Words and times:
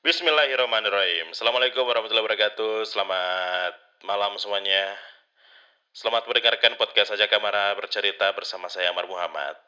Bismillahirrahmanirrahim. 0.00 1.28
Assalamualaikum 1.36 1.84
warahmatullahi 1.84 2.24
wabarakatuh. 2.24 2.88
Selamat 2.88 3.76
malam 4.00 4.32
semuanya. 4.40 4.96
Selamat 5.92 6.24
mendengarkan 6.24 6.72
podcast 6.80 7.12
Saja 7.12 7.28
Kamara 7.28 7.76
bercerita 7.76 8.32
bersama 8.32 8.72
saya 8.72 8.96
Amar 8.96 9.04
Muhammad. 9.04 9.60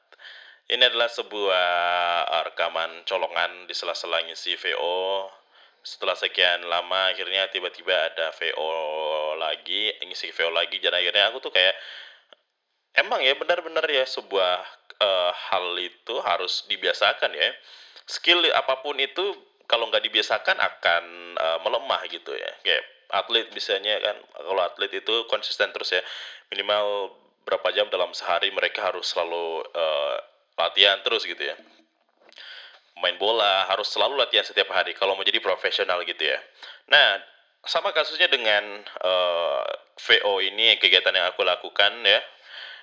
Ini 0.72 0.88
adalah 0.88 1.12
sebuah 1.12 1.68
rekaman 2.48 3.04
colongan 3.04 3.68
di 3.68 3.76
sela-sela 3.76 4.24
ngisi 4.24 4.56
VO. 4.56 5.28
Setelah 5.84 6.16
sekian 6.16 6.64
lama 6.64 7.12
akhirnya 7.12 7.52
tiba-tiba 7.52 7.92
ada 7.92 8.32
VO 8.32 8.72
lagi, 9.36 9.92
ngisi 10.00 10.32
VO 10.32 10.48
lagi 10.48 10.80
dan 10.80 10.96
akhirnya 10.96 11.28
aku 11.28 11.44
tuh 11.44 11.52
kayak 11.52 11.76
emang 12.96 13.20
ya 13.20 13.36
benar-benar 13.36 13.84
ya 13.84 14.08
sebuah 14.08 14.64
uh, 14.96 15.32
hal 15.52 15.76
itu 15.76 16.24
harus 16.24 16.64
dibiasakan 16.72 17.36
ya. 17.36 17.52
Skill 18.08 18.48
apa 18.56 18.80
pun 18.80 18.96
itu 18.96 19.51
kalau 19.72 19.88
nggak 19.88 20.04
dibiasakan 20.04 20.60
akan 20.60 21.04
uh, 21.40 21.58
melemah 21.64 22.04
gitu 22.12 22.36
ya. 22.36 22.52
Kayak 22.60 22.84
atlet 23.08 23.48
misalnya 23.56 23.96
kan 24.04 24.20
kalau 24.36 24.60
atlet 24.60 24.92
itu 24.92 25.24
konsisten 25.32 25.72
terus 25.72 25.96
ya. 25.96 26.04
Minimal 26.52 27.16
berapa 27.48 27.72
jam 27.72 27.88
dalam 27.88 28.12
sehari 28.12 28.52
mereka 28.52 28.92
harus 28.92 29.08
selalu 29.08 29.64
uh, 29.72 30.16
latihan 30.60 31.00
terus 31.00 31.24
gitu 31.24 31.40
ya. 31.40 31.56
Main 33.00 33.16
bola 33.16 33.64
harus 33.64 33.88
selalu 33.88 34.20
latihan 34.20 34.44
setiap 34.44 34.68
hari 34.76 34.92
kalau 34.92 35.16
mau 35.16 35.24
jadi 35.24 35.40
profesional 35.40 36.04
gitu 36.04 36.20
ya. 36.20 36.36
Nah 36.92 37.16
sama 37.64 37.96
kasusnya 37.96 38.28
dengan 38.28 38.84
uh, 39.00 39.64
VO 39.96 40.44
ini 40.44 40.76
kegiatan 40.76 41.16
yang 41.16 41.32
aku 41.32 41.40
lakukan 41.48 41.96
ya. 42.04 42.20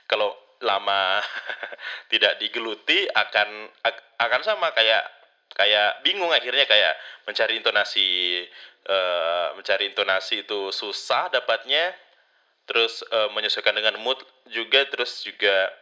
Kalau 0.10 0.34
lama 0.66 1.22
tidak 2.12 2.42
digeluti 2.42 3.06
akan 3.14 3.70
akan 4.18 4.42
sama 4.42 4.74
kayak 4.74 5.19
kayak 5.54 6.06
bingung 6.06 6.30
akhirnya 6.30 6.66
kayak 6.70 6.94
mencari 7.26 7.58
intonasi 7.58 8.08
uh, 8.86 9.54
mencari 9.58 9.90
intonasi 9.90 10.46
itu 10.46 10.70
susah 10.70 11.30
dapatnya 11.34 11.94
terus 12.70 13.02
uh, 13.10 13.34
menyesuaikan 13.34 13.74
dengan 13.74 13.98
mood 13.98 14.22
juga 14.50 14.86
terus 14.86 15.26
juga 15.26 15.74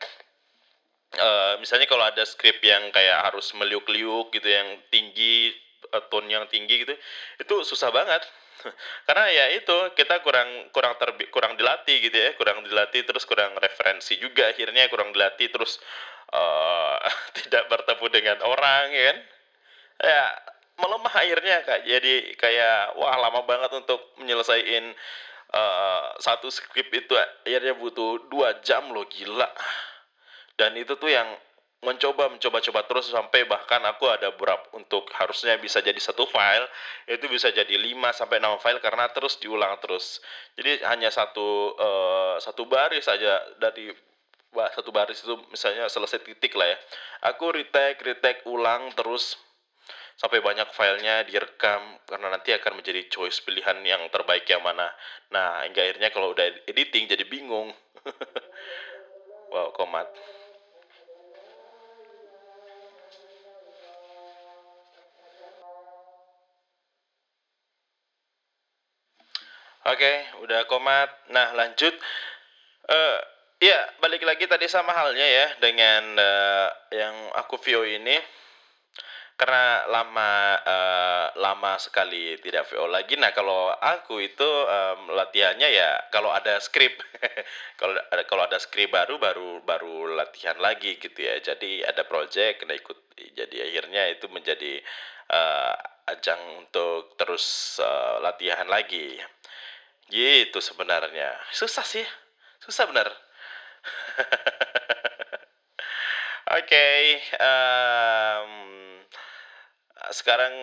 uh, 1.16 1.54
misalnya 1.60 1.88
kalau 1.88 2.04
ada 2.04 2.24
skrip 2.24 2.60
yang 2.64 2.92
kayak 2.92 3.32
harus 3.32 3.52
meliuk-liuk 3.56 4.32
gitu 4.36 4.48
yang 4.48 4.80
tinggi 4.92 5.52
uh, 5.92 6.04
tone 6.12 6.28
yang 6.28 6.46
tinggi 6.52 6.84
gitu 6.84 6.94
itu 7.40 7.56
susah 7.64 7.92
banget. 7.94 8.24
Karena 9.08 9.30
ya 9.30 9.46
itu 9.54 9.94
kita 9.94 10.26
kurang 10.26 10.74
kurang 10.74 10.98
terbi 10.98 11.30
kurang 11.30 11.56
dilatih 11.56 12.02
gitu 12.02 12.18
ya 12.18 12.34
kurang 12.36 12.66
dilatih 12.66 13.06
terus 13.06 13.24
kurang 13.30 13.54
referensi 13.62 14.18
juga 14.18 14.50
akhirnya 14.50 14.90
kurang 14.90 15.14
dilatih 15.14 15.54
terus 15.54 15.78
uh, 16.34 16.98
tidak 17.38 17.70
bertemu 17.70 18.06
dengan 18.10 18.38
orang 18.42 18.90
ya 18.92 19.04
kan 19.14 19.18
ya 20.02 20.24
melemah 20.78 21.14
akhirnya 21.14 21.58
kak 21.66 21.82
jadi 21.90 22.14
kayak 22.38 22.98
wah 23.02 23.18
lama 23.18 23.42
banget 23.50 23.74
untuk 23.74 24.14
menyelesaikan 24.22 24.94
uh, 25.54 26.14
satu 26.22 26.54
skrip 26.54 26.94
itu 26.94 27.14
akhirnya 27.46 27.74
butuh 27.74 28.30
dua 28.30 28.62
jam 28.62 28.94
loh 28.94 29.10
gila 29.10 29.50
dan 30.58 30.78
itu 30.78 30.94
tuh 30.98 31.10
yang 31.10 31.26
mencoba 31.86 32.34
mencoba 32.34 32.58
coba 32.58 32.82
terus 32.90 33.14
sampai 33.14 33.46
bahkan 33.46 33.78
aku 33.86 34.10
ada 34.10 34.34
berapa 34.34 34.66
untuk 34.74 35.06
harusnya 35.14 35.62
bisa 35.62 35.78
jadi 35.78 35.98
satu 36.02 36.26
file 36.26 36.66
itu 37.06 37.30
bisa 37.30 37.54
jadi 37.54 37.70
5 37.70 37.94
sampai 38.18 38.42
6 38.42 38.58
file 38.66 38.82
karena 38.82 39.06
terus 39.14 39.38
diulang 39.38 39.78
terus. 39.78 40.18
Jadi 40.58 40.82
hanya 40.90 41.14
satu 41.14 41.78
uh, 41.78 42.36
satu 42.42 42.66
baris 42.66 43.06
saja 43.06 43.38
dari 43.62 43.94
bah, 44.50 44.74
satu 44.74 44.90
baris 44.90 45.22
itu 45.22 45.38
misalnya 45.54 45.86
selesai 45.86 46.26
titik 46.26 46.58
lah 46.58 46.66
ya. 46.66 46.78
Aku 47.30 47.54
retake 47.54 48.02
retake 48.02 48.42
ulang 48.50 48.90
terus 48.98 49.38
sampai 50.18 50.42
banyak 50.42 50.74
filenya 50.74 51.22
direkam 51.30 52.02
karena 52.10 52.34
nanti 52.34 52.50
akan 52.50 52.82
menjadi 52.82 53.06
choice 53.06 53.38
pilihan 53.46 53.78
yang 53.86 54.02
terbaik 54.10 54.50
yang 54.50 54.66
mana. 54.66 54.90
Nah, 55.30 55.62
hingga 55.62 55.86
akhirnya 55.86 56.10
kalau 56.10 56.34
udah 56.34 56.66
editing 56.66 57.06
jadi 57.06 57.22
bingung. 57.30 57.70
wow, 59.54 59.70
komat. 59.78 60.10
Oke, 69.88 70.14
udah 70.44 70.68
komat. 70.68 71.14
Nah, 71.32 71.54
lanjut. 71.56 71.94
Uh, 72.90 73.18
ya, 73.62 73.78
balik 74.02 74.26
lagi 74.26 74.50
tadi 74.50 74.66
sama 74.66 74.92
halnya 74.92 75.24
ya 75.24 75.48
dengan 75.62 76.04
uh, 76.18 76.70
yang 76.92 77.16
aku 77.38 77.56
view 77.62 77.86
ini 77.86 78.18
karena 79.38 79.86
lama 79.94 80.58
uh, 80.66 81.28
lama 81.38 81.78
sekali 81.78 82.42
tidak 82.42 82.74
VO 82.74 82.90
lagi. 82.90 83.22
Nah, 83.22 83.30
kalau 83.38 83.70
aku 83.70 84.18
itu 84.26 84.44
um, 84.44 85.14
latihannya 85.14 85.70
ya 85.70 86.10
kalau 86.10 86.34
ada 86.34 86.58
skrip. 86.58 86.98
kalau 87.80 87.94
ada 88.10 88.26
kalau 88.26 88.44
ada 88.50 88.58
skrip 88.58 88.90
baru 88.90 89.22
baru 89.22 89.62
baru 89.62 90.18
latihan 90.18 90.58
lagi 90.58 90.98
gitu 90.98 91.22
ya. 91.22 91.38
Jadi 91.38 91.86
ada 91.86 92.02
project 92.10 92.66
kena 92.66 92.74
ikut 92.74 92.98
jadi 93.38 93.70
akhirnya 93.70 94.10
itu 94.10 94.26
menjadi 94.34 94.82
uh, 95.30 95.78
ajang 96.10 96.42
untuk 96.66 97.14
terus 97.14 97.78
uh, 97.78 98.18
latihan 98.26 98.66
lagi. 98.66 99.22
Gitu 100.10 100.58
sebenarnya. 100.58 101.38
Susah 101.54 101.86
sih. 101.86 102.06
Susah 102.58 102.90
benar. 102.90 103.06
Oke, 106.48 106.64
okay, 106.64 107.20
um, 107.44 108.77
sekarang 110.12 110.54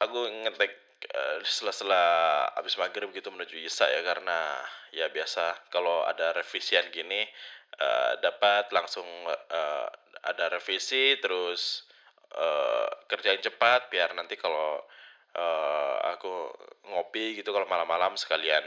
aku 0.00 0.20
ngetek 0.44 0.72
uh, 1.12 1.38
setelah-setelah 1.44 2.08
habis 2.56 2.76
maghrib 2.80 3.10
gitu 3.12 3.28
menuju 3.32 3.60
Isa 3.60 3.88
ya 3.88 4.00
karena 4.04 4.60
ya 4.92 5.08
biasa 5.10 5.70
kalau 5.72 6.04
ada 6.04 6.32
revisian 6.36 6.88
gini 6.92 7.24
uh, 7.80 8.20
dapat 8.20 8.70
langsung 8.70 9.06
uh, 9.28 9.88
ada 10.24 10.48
revisi 10.52 11.20
terus 11.20 11.84
uh, 12.36 12.88
kerjain 13.10 13.40
cepat 13.40 13.92
biar 13.92 14.16
nanti 14.16 14.40
kalau 14.40 14.80
uh, 15.36 15.96
aku 16.16 16.52
ngopi 16.88 17.40
gitu 17.40 17.52
kalau 17.52 17.68
malam-malam 17.68 18.16
sekalian 18.16 18.64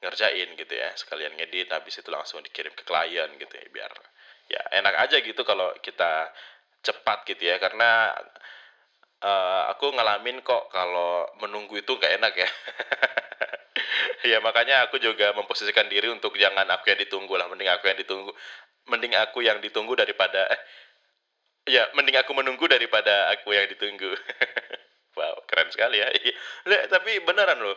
ngerjain 0.00 0.52
gitu 0.56 0.74
ya 0.76 0.92
sekalian 0.92 1.32
ngedit 1.36 1.72
habis 1.72 1.98
itu 1.98 2.08
langsung 2.12 2.44
dikirim 2.44 2.72
ke 2.76 2.84
klien 2.84 3.32
gitu 3.40 3.54
ya 3.56 3.66
biar 3.72 3.92
ya 4.46 4.60
enak 4.78 4.94
aja 5.08 5.18
gitu 5.24 5.42
kalau 5.42 5.72
kita 5.82 6.30
cepat 6.84 7.26
gitu 7.26 7.50
ya 7.50 7.56
karena 7.58 8.14
uh, 9.22 9.62
aku 9.72 9.92
ngalamin 9.94 10.42
kok 10.42 10.68
kalau 10.72 11.28
menunggu 11.40 11.80
itu 11.80 11.92
gak 11.96 12.16
enak 12.18 12.32
ya 12.36 12.48
ya 14.36 14.38
makanya 14.42 14.88
aku 14.88 14.98
juga 14.98 15.30
memposisikan 15.36 15.86
diri 15.86 16.10
untuk 16.10 16.34
jangan 16.34 16.66
aku 16.72 16.90
yang 16.90 17.00
ditunggu 17.00 17.34
lah 17.36 17.46
mending 17.46 17.70
aku 17.70 17.88
yang 17.88 17.98
ditunggu 18.00 18.32
mending 18.90 19.14
aku 19.14 19.38
yang 19.44 19.58
ditunggu 19.62 19.92
daripada 19.94 20.50
eh, 20.50 20.60
ya 21.70 21.86
mending 21.94 22.16
aku 22.18 22.32
menunggu 22.34 22.66
daripada 22.66 23.30
aku 23.32 23.54
yang 23.54 23.68
ditunggu 23.70 24.10
Wow, 25.16 25.48
keren 25.48 25.72
sekali 25.72 25.96
ya. 25.96 26.12
Iya. 26.12 26.92
tapi 26.92 27.24
beneran 27.24 27.56
loh. 27.56 27.74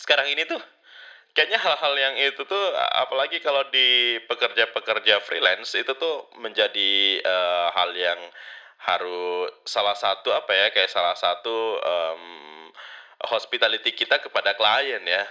Sekarang 0.00 0.24
ini 0.32 0.48
tuh 0.48 0.58
kayaknya 1.36 1.60
hal-hal 1.60 1.94
yang 2.00 2.14
itu 2.16 2.42
tuh 2.48 2.64
apalagi 2.96 3.38
kalau 3.44 3.68
di 3.68 4.18
pekerja-pekerja 4.24 5.20
freelance 5.22 5.76
itu 5.76 5.92
tuh 5.94 6.32
menjadi 6.40 7.20
uh, 7.22 7.68
hal 7.76 7.92
yang 7.94 8.18
harus 8.80 9.52
salah 9.68 9.92
satu 9.92 10.32
apa 10.32 10.52
ya 10.56 10.66
kayak 10.72 10.88
salah 10.88 11.12
satu 11.12 11.76
um, 11.80 12.24
hospitality 13.28 13.92
kita 13.92 14.20
kepada 14.24 14.56
klien 14.56 15.02
ya. 15.04 15.24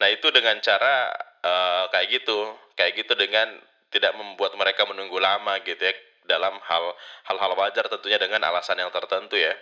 Nah, 0.00 0.08
itu 0.10 0.32
dengan 0.32 0.56
cara 0.64 1.12
uh, 1.44 1.84
kayak 1.92 2.08
gitu. 2.20 2.48
Kayak 2.74 3.04
gitu 3.04 3.14
dengan 3.14 3.54
tidak 3.94 4.16
membuat 4.18 4.58
mereka 4.58 4.82
menunggu 4.88 5.22
lama 5.22 5.62
gitu 5.62 5.78
ya 5.78 5.94
dalam 6.26 6.56
hal 6.58 6.84
hal-hal 7.30 7.52
wajar 7.54 7.86
tentunya 7.86 8.18
dengan 8.18 8.42
alasan 8.42 8.80
yang 8.80 8.90
tertentu 8.90 9.38
ya. 9.38 9.54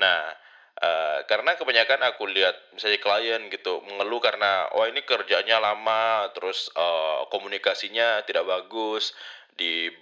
Nah, 0.00 0.32
uh, 0.80 1.18
karena 1.26 1.58
kebanyakan 1.58 2.00
aku 2.14 2.24
lihat 2.30 2.56
misalnya 2.72 3.02
klien 3.02 3.42
gitu 3.52 3.84
mengeluh 3.84 4.22
karena 4.22 4.70
oh 4.72 4.86
ini 4.86 5.02
kerjanya 5.04 5.60
lama, 5.60 6.30
terus 6.32 6.70
uh, 6.78 7.26
komunikasinya 7.28 8.24
tidak 8.24 8.48
bagus, 8.48 9.12
di 9.58 9.92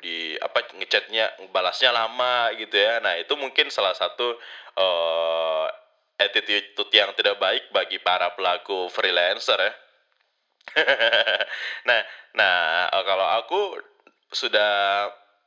di 0.00 0.36
apa 0.38 0.66
ngechatnya 0.76 1.50
balasnya 1.50 1.90
lama 1.92 2.52
gitu 2.56 2.76
ya. 2.76 3.00
Nah, 3.00 3.16
itu 3.20 3.32
mungkin 3.34 3.68
salah 3.72 3.92
satu 3.92 4.36
uh, 4.76 5.66
attitude 6.16 6.72
yang 6.92 7.12
tidak 7.12 7.36
baik 7.36 7.68
bagi 7.72 8.00
para 8.00 8.32
pelaku 8.32 8.88
freelancer 8.88 9.60
ya. 9.60 9.72
nah, 11.88 12.00
nah 12.34 12.54
kalau 13.06 13.26
aku 13.38 13.60
sudah 14.34 15.06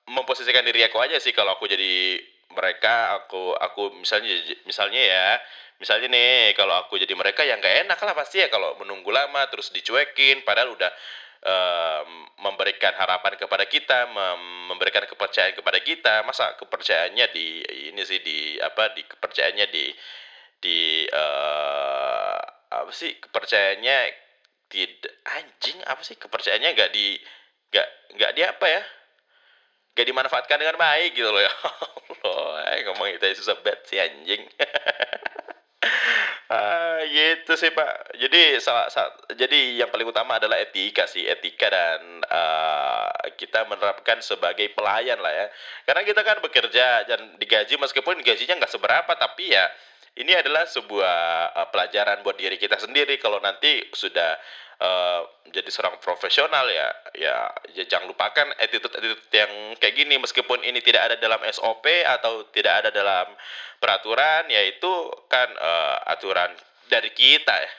memposisikan 0.10 0.66
diri 0.66 0.81
aku 0.88 0.98
aja 0.98 1.22
sih 1.22 1.36
kalau 1.36 1.54
aku 1.60 1.69
jadi 1.69 2.18
mereka 2.56 3.22
aku 3.22 3.54
aku 3.54 3.94
misalnya 4.02 4.34
misalnya 4.66 5.02
ya 5.02 5.28
misalnya 5.78 6.10
nih 6.10 6.57
kalau 6.57 6.75
aku 6.81 6.98
jadi 6.98 7.13
mereka 7.13 7.45
yang 7.45 7.62
gak 7.62 7.88
enak 7.88 8.00
lah 8.02 8.13
pasti 8.18 8.42
ya 8.42 8.50
kalau 8.50 8.75
menunggu 8.81 9.13
lama 9.13 9.45
terus 9.54 9.69
dicuekin 9.69 10.42
padahal 10.42 10.74
udah 10.74 10.90
memberikan 12.40 12.92
harapan 13.00 13.40
kepada 13.40 13.64
kita, 13.64 14.12
mem 14.12 14.42
memberikan 14.72 15.08
kepercayaan 15.08 15.56
kepada 15.56 15.80
kita. 15.80 16.14
Masa 16.28 16.60
kepercayaannya 16.60 17.26
di 17.32 17.64
ini 17.92 18.02
sih 18.04 18.20
di 18.20 18.60
apa 18.60 18.92
di 18.92 19.08
kepercayaannya 19.08 19.68
di 19.72 19.86
di 20.60 21.08
uh, 21.08 22.40
apa 22.70 22.92
sih 22.92 23.16
kepercayaannya 23.18 23.98
tidak 24.70 25.16
anjing 25.26 25.80
apa 25.88 26.02
sih 26.04 26.20
kepercayaannya 26.20 26.76
nggak 26.76 26.92
di 26.92 27.18
nggak 27.72 27.88
nggak 28.20 28.32
di 28.36 28.42
apa 28.46 28.66
ya 28.68 28.84
gak 29.98 30.08
dimanfaatkan 30.08 30.64
dengan 30.64 30.80
baik 30.80 31.12
gitu 31.12 31.28
loh 31.28 31.44
ya 31.44 31.52
Allah 32.24 32.72
eh, 32.72 32.88
ngomong 32.88 33.20
itu 33.20 33.36
susah 33.36 33.60
banget 33.60 33.84
sih 33.84 34.00
anjing 34.00 34.48
ah, 36.50 37.00
gitu 37.06 37.54
sih 37.56 37.69
pak. 37.72 38.18
Jadi 38.18 38.57
salah, 38.60 38.90
salah 38.90 39.13
jadi 39.34 39.86
yang 39.86 39.90
paling 39.94 40.10
utama 40.10 40.42
adalah 40.42 40.57
etika 40.57 41.06
sih. 41.06 41.25
Etika 41.25 41.69
dan 41.69 42.22
uh, 42.25 43.10
kita 43.38 43.69
menerapkan 43.69 44.19
sebagai 44.19 44.74
pelayan 44.74 45.22
lah 45.22 45.31
ya. 45.31 45.48
Karena 45.86 46.01
kita 46.06 46.22
kan 46.25 46.38
bekerja 46.42 47.06
dan 47.06 47.38
digaji 47.38 47.78
meskipun 47.78 48.22
gajinya 48.25 48.60
nggak 48.66 48.74
seberapa 48.74 49.12
tapi 49.16 49.54
ya 49.54 49.66
ini 50.18 50.34
adalah 50.34 50.66
sebuah 50.66 51.18
uh, 51.54 51.68
pelajaran 51.70 52.26
buat 52.26 52.40
diri 52.40 52.58
kita 52.58 52.82
sendiri. 52.82 53.22
Kalau 53.22 53.38
nanti 53.44 53.86
sudah 53.94 54.34
uh, 54.82 55.22
jadi 55.54 55.70
seorang 55.70 56.02
profesional 56.02 56.66
ya, 56.70 56.88
ya 57.14 57.36
ya 57.78 57.84
jangan 57.86 58.10
lupakan 58.10 58.50
attitude 58.58 58.96
attitude 58.96 59.22
yang 59.36 59.52
kayak 59.78 59.96
gini. 60.00 60.18
Meskipun 60.18 60.66
ini 60.66 60.82
tidak 60.82 61.14
ada 61.14 61.16
dalam 61.22 61.42
SOP 61.54 61.86
atau 62.06 62.48
tidak 62.50 62.86
ada 62.86 62.90
dalam 62.90 63.30
peraturan 63.78 64.50
yaitu 64.50 64.90
kan 65.30 65.48
uh, 65.60 65.98
aturan 66.10 66.52
dari 66.90 67.14
kita 67.14 67.54
ya 67.54 67.72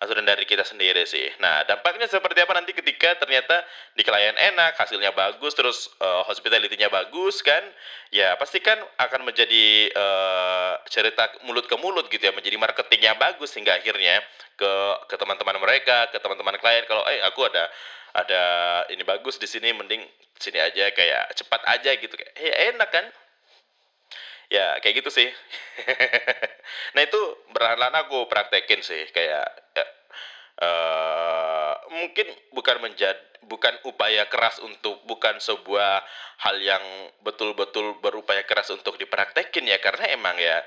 aturan 0.00 0.28
dari 0.28 0.44
kita 0.44 0.62
sendiri 0.62 1.08
sih. 1.08 1.24
Nah, 1.40 1.64
dampaknya 1.64 2.04
seperti 2.04 2.44
apa 2.44 2.52
nanti 2.52 2.76
ketika 2.76 3.16
ternyata 3.16 3.64
di 3.96 4.04
klien 4.04 4.36
enak, 4.36 4.76
hasilnya 4.76 5.16
bagus, 5.16 5.56
terus 5.56 5.88
uh, 6.00 6.24
hospitality-nya 6.28 6.92
bagus 6.92 7.40
kan? 7.40 7.62
Ya, 8.12 8.36
pasti 8.36 8.60
kan 8.60 8.76
akan 9.00 9.24
menjadi 9.24 9.88
uh, 9.96 10.80
cerita 10.88 11.32
mulut 11.48 11.64
ke 11.64 11.76
mulut 11.80 12.06
gitu 12.12 12.22
ya, 12.28 12.32
menjadi 12.36 12.60
marketing 12.60 13.12
yang 13.12 13.16
bagus 13.16 13.56
hingga 13.56 13.76
akhirnya 13.76 14.20
ke 14.56 14.72
ke 15.08 15.14
teman-teman 15.16 15.56
mereka, 15.60 16.08
ke 16.12 16.18
teman-teman 16.20 16.56
klien 16.60 16.84
kalau 16.88 17.04
eh 17.08 17.20
aku 17.24 17.44
ada 17.48 17.68
ada 18.16 18.42
ini 18.88 19.04
bagus 19.04 19.36
di 19.36 19.44
sini 19.44 19.76
mending 19.76 20.00
sini 20.40 20.56
aja 20.60 20.88
kayak 20.92 21.36
cepat 21.36 21.60
aja 21.68 21.92
gitu 21.96 22.16
kayak 22.16 22.32
eh, 22.36 22.72
enak 22.72 22.88
kan? 22.88 23.04
ya 24.46 24.78
kayak 24.78 25.02
gitu 25.02 25.10
sih 25.10 25.26
nah 26.94 27.02
itu 27.02 27.20
berlahan 27.52 27.94
aku 28.06 28.26
praktekin 28.30 28.82
sih 28.82 29.06
kayak 29.12 29.46
ya, 29.74 29.84
uh, 30.62 31.74
mungkin 31.92 32.26
bukan 32.52 32.82
menjadi 32.82 33.20
bukan 33.46 33.78
upaya 33.86 34.26
keras 34.26 34.58
untuk 34.58 35.06
bukan 35.06 35.38
sebuah 35.38 36.02
hal 36.42 36.56
yang 36.58 36.82
betul-betul 37.22 37.96
berupaya 38.02 38.42
keras 38.42 38.74
untuk 38.74 38.98
dipraktekin 38.98 39.70
ya 39.70 39.78
karena 39.78 40.10
emang 40.10 40.34
ya 40.36 40.66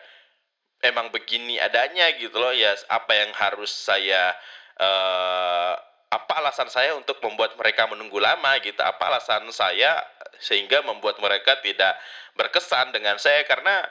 emang 0.79 1.11
begini 1.11 1.59
adanya 1.59 2.07
gitu 2.15 2.39
loh 2.39 2.55
ya 2.55 2.71
apa 2.87 3.11
yang 3.11 3.31
harus 3.35 3.69
saya 3.69 4.31
uh, 4.79 5.75
apa 6.09 6.33
alasan 6.41 6.71
saya 6.71 6.97
untuk 6.97 7.21
membuat 7.21 7.53
mereka 7.59 7.85
menunggu 7.85 8.17
lama 8.17 8.57
gitu 8.63 8.79
apa 8.81 9.13
alasan 9.13 9.45
saya 9.53 9.99
sehingga 10.39 10.81
membuat 10.81 11.19
mereka 11.19 11.59
tidak 11.61 11.99
berkesan 12.33 12.95
dengan 12.95 13.19
saya 13.19 13.43
karena 13.43 13.83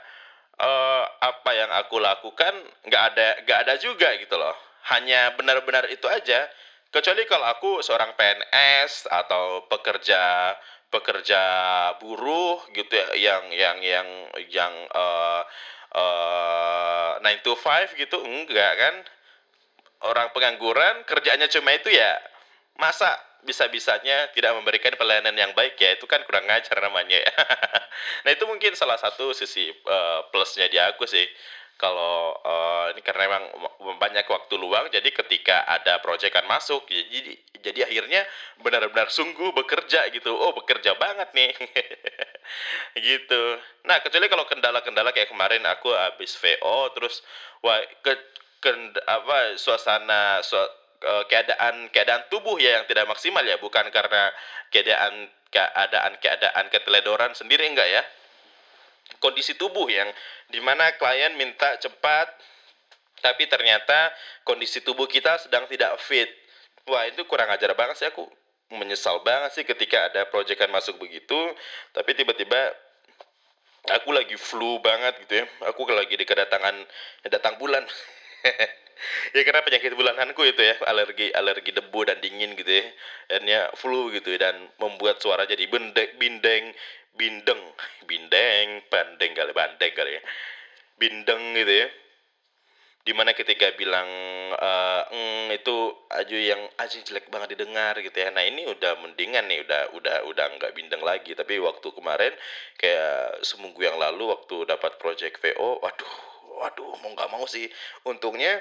uh, 0.59 1.05
apa 1.23 1.51
yang 1.55 1.71
aku 1.75 2.03
lakukan 2.03 2.55
nggak 2.87 3.03
ada 3.15 3.29
nggak 3.47 3.59
ada 3.67 3.75
juga 3.79 4.15
gitu 4.19 4.35
loh. 4.35 4.55
Hanya 4.91 5.35
benar-benar 5.39 5.87
itu 5.91 6.07
aja. 6.11 6.47
Kecuali 6.89 7.29
kalau 7.29 7.45
aku 7.45 7.85
seorang 7.85 8.17
PNS 8.17 9.13
atau 9.13 9.69
pekerja 9.69 10.55
pekerja 10.89 11.43
buruh 12.01 12.65
gitu 12.73 12.97
ya 12.97 13.09
yang 13.13 13.45
yang 13.53 13.79
yang 13.85 14.09
yang 14.49 14.75
uh, 14.97 15.45
uh, 15.93 17.37
to 17.45 17.53
five 17.61 17.93
gitu 17.95 18.19
enggak 18.25 18.73
kan? 18.79 18.95
Orang 19.99 20.31
pengangguran 20.33 21.05
kerjanya 21.05 21.51
cuma 21.51 21.77
itu 21.77 21.93
ya. 21.93 22.17
Masa 22.79 23.28
bisa-bisanya 23.47 24.33
tidak 24.35 24.55
memberikan 24.59 24.95
pelayanan 24.99 25.35
yang 25.35 25.53
baik 25.55 25.79
ya. 25.79 25.95
Itu 25.95 26.11
kan 26.11 26.25
kurang 26.27 26.47
ngajar 26.51 26.79
namanya 26.83 27.19
ya. 27.23 27.33
nah 28.27 28.31
itu 28.35 28.45
mungkin 28.49 28.75
salah 28.75 28.99
satu 28.99 29.31
sisi 29.37 29.71
uh, 29.87 30.27
plusnya 30.33 30.67
di 30.67 30.79
aku 30.79 31.07
sih. 31.07 31.27
Kalau 31.79 32.35
uh, 32.43 32.91
ini 32.91 33.07
karena 33.07 33.31
memang 33.31 33.45
banyak 34.03 34.27
waktu 34.27 34.59
luang 34.59 34.91
jadi 34.91 35.15
ketika 35.15 35.63
ada 35.63 36.03
proyekan 36.03 36.43
masuk 36.51 36.91
ya, 36.91 37.07
jadi 37.07 37.33
jadi 37.63 37.81
akhirnya 37.87 38.27
benar-benar 38.67 39.07
sungguh 39.15 39.55
bekerja 39.55 40.11
gitu. 40.11 40.35
Oh 40.35 40.51
bekerja 40.59 40.99
banget 40.99 41.31
nih. 41.35 41.53
Gitu. 42.97 43.43
Nah 43.85 44.01
kecuali 44.01 44.25
kalau 44.27 44.49
kendala-kendala 44.49 45.13
kayak 45.13 45.29
kemarin 45.29 45.61
aku 45.69 45.93
habis 45.93 46.33
VO 46.41 46.89
terus 46.97 47.21
wah 47.61 47.77
ke, 48.01 48.17
ke 48.59 48.71
apa 49.05 49.61
suasana 49.61 50.41
su, 50.41 50.57
keadaan 51.01 51.91
keadaan 51.95 52.27
tubuh 52.27 52.59
ya 52.59 52.83
yang 52.83 52.85
tidak 52.91 53.07
maksimal 53.07 53.43
ya? 53.47 53.57
Bukan 53.63 53.87
karena 53.95 54.35
keadaan 54.75 55.31
keadaan 55.49 56.13
keadaan 56.19 56.65
keteledoran 56.69 57.33
sendiri 57.39 57.71
enggak 57.71 57.89
ya? 57.89 58.03
Kondisi 59.23 59.57
tubuh 59.57 59.89
yang 59.89 60.11
di 60.51 60.61
mana 60.61 60.95
klien 60.99 61.35
minta 61.39 61.79
cepat 61.81 62.29
tapi 63.19 63.51
ternyata 63.51 64.15
kondisi 64.47 64.83
tubuh 64.83 65.11
kita 65.11 65.39
sedang 65.43 65.67
tidak 65.67 65.99
fit. 65.99 66.31
Wah 66.87 67.07
itu 67.07 67.27
kurang 67.27 67.51
ajar 67.51 67.75
banget 67.75 67.99
sih. 67.99 68.07
Aku 68.11 68.27
menyesal 68.75 69.25
banget 69.25 69.55
sih 69.57 69.65
ketika 69.65 70.13
ada 70.13 70.29
proyekan 70.29 70.69
masuk 70.69 71.01
begitu 71.01 71.57
tapi 71.97 72.13
tiba-tiba 72.13 72.77
aku 73.89 74.13
lagi 74.13 74.37
flu 74.37 74.79
banget 74.85 75.15
gitu 75.25 75.43
ya. 75.43 75.45
Aku 75.73 75.87
lagi 75.89 76.15
di 76.15 76.27
kedatangan 76.27 76.75
datang 77.31 77.57
bulan 77.57 77.87
ya 79.35 79.43
karena 79.45 79.63
penyakit 79.65 79.93
bulananku 79.95 80.43
itu 80.45 80.63
ya 80.63 80.75
alergi 80.87 81.31
alergi 81.35 81.71
debu 81.75 82.01
dan 82.07 82.19
dingin 82.19 82.55
gitu 82.59 82.71
ya. 82.71 82.85
Akhirnya 83.29 83.61
flu 83.77 84.11
gitu 84.13 84.35
dan 84.37 84.55
membuat 84.81 85.21
suara 85.23 85.45
jadi 85.45 85.65
bendeng 85.71 86.17
bindeng 86.19 86.75
bindeng 87.19 87.61
bindeng 88.07 88.69
bandeng 88.89 89.33
kali 89.35 89.53
bandeng 89.53 89.93
kali 89.93 90.19
ya. 90.19 90.23
Bindeng 90.99 91.43
gitu 91.59 91.75
ya. 91.85 91.89
Di 93.09 93.17
mana 93.17 93.33
ketika 93.33 93.73
bilang 93.73 94.05
uh, 94.53 95.03
mm, 95.09 95.57
itu 95.57 95.77
aju 96.13 96.37
yang 96.37 96.61
aja 96.77 97.01
jelek 97.01 97.33
banget 97.33 97.57
didengar 97.57 97.97
gitu 98.05 98.13
ya. 98.13 98.29
Nah 98.29 98.45
ini 98.45 98.69
udah 98.69 99.01
mendingan 99.01 99.49
nih 99.49 99.65
udah 99.65 99.97
udah 99.97 100.17
udah 100.29 100.47
nggak 100.61 100.77
bindeng 100.77 101.01
lagi. 101.01 101.33
Tapi 101.33 101.57
waktu 101.57 101.89
kemarin 101.89 102.37
kayak 102.77 103.41
seminggu 103.41 103.81
yang 103.81 103.97
lalu 103.97 104.29
waktu 104.29 104.69
dapat 104.69 105.01
project 105.01 105.41
VO 105.41 105.81
waduh 105.81 106.15
waduh 106.61 106.93
mau 107.01 107.11
nggak 107.17 107.31
mau 107.33 107.45
sih. 107.49 107.71
Untungnya 108.05 108.61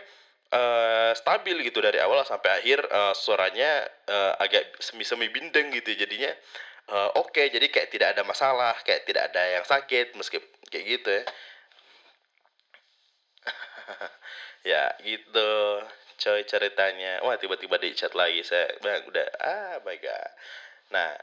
uh, 0.51 1.11
stabil 1.15 1.57
gitu 1.67 1.79
dari 1.83 1.99
awal 1.99 2.23
sampai 2.23 2.63
akhir 2.63 2.79
uh, 2.87 3.13
suaranya 3.15 3.83
uh, 4.07 4.33
agak 4.39 4.63
semi-semi 4.79 5.27
bindeng 5.31 5.71
gitu 5.75 5.95
jadinya. 5.95 6.31
Uh, 6.87 7.11
oke 7.19 7.35
okay, 7.35 7.51
jadi 7.51 7.67
kayak 7.67 7.91
tidak 7.91 8.15
ada 8.15 8.23
masalah 8.23 8.71
kayak 8.87 9.03
tidak 9.03 9.27
ada 9.31 9.59
yang 9.59 9.65
sakit 9.67 10.15
meski 10.15 10.39
kayak 10.71 10.85
gitu 10.99 11.09
ya. 11.11 11.23
Ya 14.67 14.83
gitu 14.99 15.51
coy 16.17 16.43
ceritanya. 16.43 17.23
Wah 17.23 17.39
tiba-tiba 17.39 17.79
di 17.79 17.95
chat 17.95 18.11
lagi 18.17 18.43
saya 18.43 18.67
bang 18.83 19.05
udah 19.07 19.27
ah 19.39 19.79
god. 19.79 20.31
Nah 20.91 21.15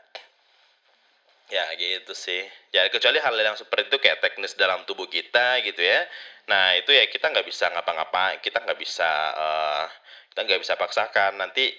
ya 1.53 1.65
gitu 1.77 2.13
sih. 2.17 2.45
Ya 2.73 2.89
kecuali 2.89 3.21
hal 3.21 3.35
yang 3.37 3.57
seperti 3.59 3.93
itu 3.93 3.99
kayak 4.01 4.25
teknis 4.25 4.57
dalam 4.57 4.85
tubuh 4.89 5.09
kita 5.09 5.61
gitu 5.65 5.81
ya. 5.81 6.07
Nah 6.49 6.77
itu 6.77 6.93
ya 6.93 7.05
kita 7.09 7.33
nggak 7.33 7.47
bisa 7.49 7.69
ngapa-ngapa, 7.73 8.41
kita 8.41 8.65
nggak 8.65 8.79
bisa 8.81 9.11
uh, 9.37 9.87
kita 10.33 10.41
nggak 10.45 10.61
bisa 10.65 10.75
paksakan. 10.81 11.37
Nanti 11.41 11.73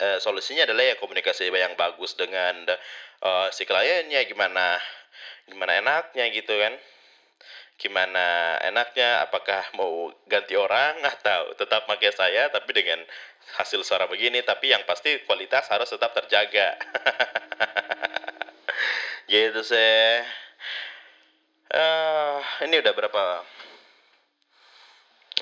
uh, 0.00 0.18
solusinya 0.20 0.64
adalah 0.68 0.84
ya 0.84 0.94
komunikasi 0.96 1.48
yang 1.52 1.76
bagus 1.76 2.16
dengan 2.16 2.66
uh, 3.24 3.48
si 3.52 3.64
kliennya 3.68 4.24
gimana 4.28 4.80
gimana 5.48 5.72
enaknya 5.80 6.24
gitu 6.32 6.54
kan. 6.56 6.74
Gimana 7.80 8.58
enaknya 8.62 9.26
apakah 9.26 9.64
mau 9.74 10.12
ganti 10.30 10.54
orang 10.56 11.02
atau 11.18 11.52
tetap 11.56 11.84
pakai 11.88 12.12
saya 12.14 12.48
tapi 12.48 12.72
dengan 12.72 13.00
hasil 13.60 13.84
suara 13.84 14.08
begini. 14.08 14.40
Tapi 14.44 14.72
yang 14.72 14.84
pasti 14.88 15.20
kualitas 15.28 15.68
harus 15.68 15.88
tetap 15.88 16.12
terjaga 16.16 16.76
gitu 19.32 19.64
sih 19.64 20.20
uh, 21.72 22.38
ini 22.68 22.76
udah 22.84 22.92
berapa 22.92 23.24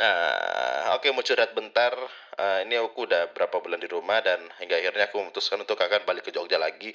Uh, 0.00 0.96
Oke 0.96 1.10
okay, 1.10 1.12
mau 1.12 1.20
curhat 1.20 1.52
bentar. 1.52 1.92
Uh, 2.40 2.64
ini 2.64 2.80
aku 2.80 3.04
udah 3.04 3.36
berapa 3.36 3.52
bulan 3.60 3.76
di 3.76 3.90
rumah 3.90 4.24
dan 4.24 4.40
hingga 4.56 4.80
akhirnya 4.80 5.12
aku 5.12 5.20
memutuskan 5.20 5.60
untuk 5.60 5.76
akan 5.76 6.08
balik 6.08 6.24
ke 6.24 6.32
Jogja 6.32 6.56
lagi 6.56 6.88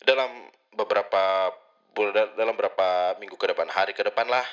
dalam 0.00 0.48
beberapa 0.72 1.52
bulan 1.92 2.32
dalam 2.40 2.56
beberapa 2.56 3.20
minggu 3.20 3.36
ke 3.36 3.52
depan 3.52 3.68
hari 3.68 3.92
ke 3.92 4.00
depan 4.00 4.32
lah. 4.32 4.46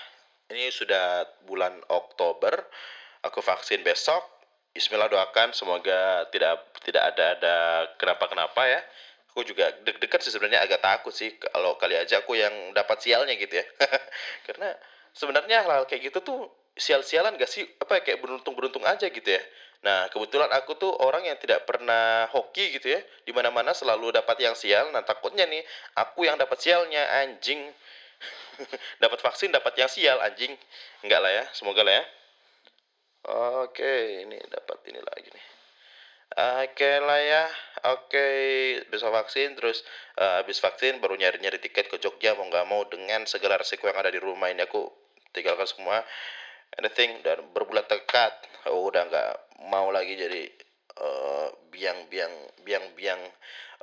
Ini 0.52 0.76
sudah 0.76 1.24
bulan 1.48 1.72
Oktober. 1.88 2.68
Aku 3.24 3.40
vaksin 3.40 3.80
besok. 3.80 4.28
Bismillah 4.76 5.08
doakan 5.08 5.56
semoga 5.56 6.28
tidak 6.36 6.68
tidak 6.84 7.16
ada 7.16 7.26
ada 7.40 7.56
kenapa 7.96 8.28
kenapa 8.28 8.62
ya 8.68 8.82
aku 9.36 9.52
juga 9.52 9.68
deg-degan 9.84 10.24
sih 10.24 10.32
sebenarnya 10.32 10.64
agak 10.64 10.80
takut 10.80 11.12
sih 11.12 11.36
kalau 11.36 11.76
kali 11.76 12.00
aja 12.00 12.24
aku 12.24 12.40
yang 12.40 12.72
dapat 12.72 13.04
sialnya 13.04 13.36
gitu 13.36 13.60
ya. 13.60 13.68
Karena 14.48 14.72
sebenarnya 15.12 15.68
hal-hal 15.68 15.84
kayak 15.92 16.08
gitu 16.08 16.24
tuh 16.24 16.48
sial-sialan 16.80 17.36
gak 17.36 17.52
sih? 17.52 17.68
Apa 17.84 18.00
ya, 18.00 18.02
kayak 18.08 18.24
beruntung-beruntung 18.24 18.88
aja 18.88 19.12
gitu 19.12 19.28
ya. 19.28 19.44
Nah 19.84 20.08
kebetulan 20.08 20.48
aku 20.56 20.80
tuh 20.80 20.88
orang 21.04 21.28
yang 21.28 21.36
tidak 21.36 21.68
pernah 21.68 22.32
hoki 22.32 22.80
gitu 22.80 22.96
ya. 22.96 23.04
Di 23.28 23.36
mana-mana 23.36 23.76
selalu 23.76 24.16
dapat 24.16 24.40
yang 24.40 24.56
sial. 24.56 24.88
Nah 24.96 25.04
takutnya 25.04 25.44
nih 25.44 25.68
aku 26.00 26.24
yang 26.24 26.40
dapat 26.40 26.56
sialnya 26.56 27.04
anjing. 27.20 27.60
Dapat 29.04 29.20
vaksin 29.20 29.52
dapat 29.52 29.76
yang 29.76 29.92
sial 29.92 30.16
anjing. 30.24 30.56
Enggak 31.04 31.20
lah 31.20 31.28
ya 31.28 31.44
semoga 31.52 31.84
lah 31.84 32.00
ya. 32.00 32.04
Oke, 33.68 34.24
ini 34.24 34.40
dapat 34.48 34.80
ini 34.88 35.04
lagi 35.04 35.28
nih. 35.28 35.55
Oke 36.34 36.92
lah 37.06 37.22
ya, 37.22 37.46
oke. 37.94 38.28
Bisa 38.90 39.08
vaksin 39.14 39.54
terus 39.54 39.86
uh, 40.18 40.42
habis 40.42 40.58
vaksin 40.58 40.98
baru 40.98 41.14
nyari-nyari 41.16 41.62
tiket 41.62 41.86
ke 41.86 42.02
Jogja 42.02 42.34
mau 42.34 42.50
nggak 42.50 42.66
mau 42.66 42.82
dengan 42.90 43.30
segala 43.30 43.62
resiko 43.62 43.86
yang 43.86 44.02
ada 44.02 44.10
di 44.10 44.18
rumah 44.18 44.50
ini 44.50 44.66
aku 44.66 44.90
tinggalkan 45.36 45.68
semua 45.68 46.00
anything 46.80 47.20
dan 47.22 47.44
berbulat 47.52 47.86
tekad 47.92 48.32
oh, 48.72 48.88
udah 48.88 49.04
nggak 49.08 49.34
mau 49.68 49.92
lagi 49.92 50.16
jadi 50.16 50.44
uh, 51.00 51.48
biang 51.72 52.08
biang 52.08 52.34
biang 52.64 52.86
biang 52.96 53.22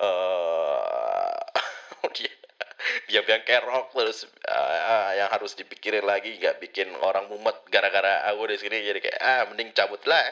uh, 0.04 1.37
dia 3.06 3.22
biang-biang 3.22 3.44
kerok 3.46 3.94
terus 3.94 4.26
uh, 4.48 5.10
yang 5.14 5.28
harus 5.30 5.54
dipikirin 5.54 6.02
lagi 6.02 6.36
nggak 6.38 6.58
bikin 6.58 6.90
orang 6.98 7.30
mumet 7.30 7.54
gara-gara 7.70 8.26
aku 8.30 8.50
di 8.50 8.58
sini. 8.58 8.82
Jadi 8.82 8.98
kayak 8.98 9.18
ah 9.22 9.42
mending 9.50 9.70
cabut 9.74 10.02
lah. 10.08 10.22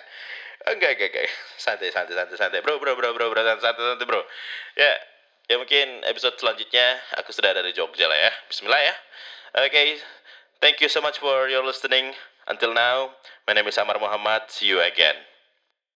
Enggak 0.69 0.99
enggak 0.99 1.09
enggak. 1.15 1.27
Santai 1.65 1.89
santai 1.95 2.15
santai 2.17 2.37
santai. 2.37 2.61
Bro 2.61 2.83
bro 2.83 2.99
bro 2.99 3.15
bro 3.15 3.31
bro 3.31 3.41
santai 3.41 3.63
santai, 3.63 3.85
santai 3.95 4.07
bro. 4.07 4.23
Ya 4.75 4.93
ya 5.51 5.57
mungkin 5.59 6.07
episode 6.07 6.39
selanjutnya 6.39 6.99
aku 7.19 7.35
sudah 7.35 7.55
ada 7.55 7.63
di 7.63 7.73
Jogja 7.73 8.11
lah 8.11 8.19
ya. 8.19 8.31
Bismillah 8.51 8.83
ya. 8.83 8.95
Oke 9.63 9.71
okay. 9.71 9.89
thank 10.63 10.79
you 10.79 10.91
so 10.91 10.99
much 10.99 11.19
for 11.19 11.47
your 11.47 11.63
listening. 11.63 12.15
Until 12.51 12.75
now 12.75 13.15
my 13.47 13.55
name 13.55 13.67
is 13.71 13.79
Amar 13.79 13.99
Muhammad. 14.03 14.51
See 14.51 14.67
you 14.71 14.83
again 14.83 15.30